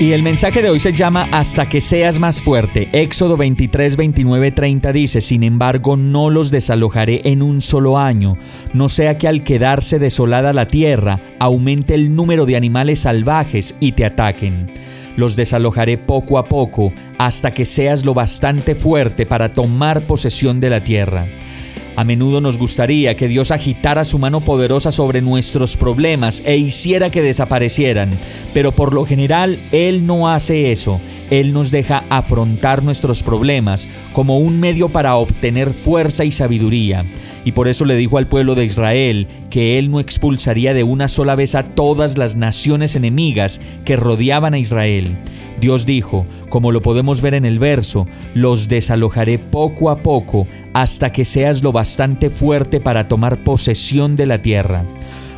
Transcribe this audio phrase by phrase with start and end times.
[0.00, 2.88] Y el mensaje de hoy se llama Hasta que seas más fuerte.
[2.92, 8.36] Éxodo 23, 29, 30 dice, Sin embargo, no los desalojaré en un solo año,
[8.72, 13.92] no sea que al quedarse desolada la tierra, aumente el número de animales salvajes y
[13.92, 14.68] te ataquen.
[15.16, 20.70] Los desalojaré poco a poco, hasta que seas lo bastante fuerte para tomar posesión de
[20.70, 21.24] la tierra.
[21.96, 27.10] A menudo nos gustaría que Dios agitara su mano poderosa sobre nuestros problemas e hiciera
[27.10, 28.10] que desaparecieran,
[28.52, 31.00] pero por lo general Él no hace eso.
[31.30, 37.04] Él nos deja afrontar nuestros problemas como un medio para obtener fuerza y sabiduría.
[37.44, 41.06] Y por eso le dijo al pueblo de Israel que Él no expulsaría de una
[41.06, 45.06] sola vez a todas las naciones enemigas que rodeaban a Israel.
[45.60, 51.12] Dios dijo, como lo podemos ver en el verso, los desalojaré poco a poco hasta
[51.12, 54.82] que seas lo bastante fuerte para tomar posesión de la tierra.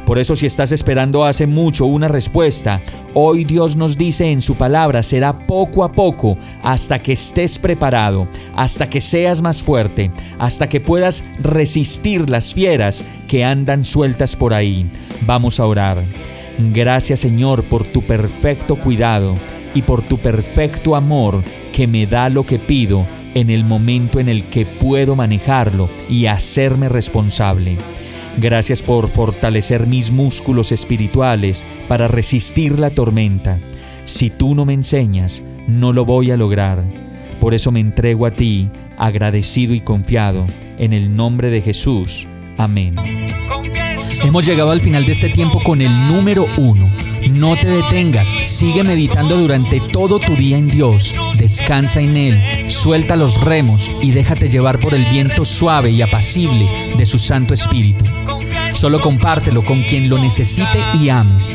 [0.06, 2.80] Por eso si estás esperando hace mucho una respuesta,
[3.12, 8.28] hoy Dios nos dice en su palabra será poco a poco hasta que estés preparado,
[8.54, 14.54] hasta que seas más fuerte, hasta que puedas resistir las fieras que andan sueltas por
[14.54, 14.86] ahí.
[15.22, 16.04] Vamos a orar.
[16.72, 19.34] Gracias Señor por tu perfecto cuidado
[19.74, 21.42] y por tu perfecto amor
[21.74, 26.27] que me da lo que pido en el momento en el que puedo manejarlo y
[26.27, 27.77] hacerme responsable.
[28.39, 33.58] Gracias por fortalecer mis músculos espirituales para resistir la tormenta.
[34.05, 36.83] Si tú no me enseñas, no lo voy a lograr.
[37.41, 40.46] Por eso me entrego a ti, agradecido y confiado,
[40.79, 42.27] en el nombre de Jesús.
[42.58, 42.96] Amén.
[44.23, 46.91] Hemos llegado al final de este tiempo con el número uno
[47.30, 51.14] no te detengas, sigue meditando durante todo tu día en Dios,
[51.46, 56.68] descansa en Él, suelta los remos y déjate llevar por el viento suave y apacible
[56.98, 58.05] de su Santo Espíritu.
[58.73, 61.55] Solo compártelo con quien lo necesite y ames.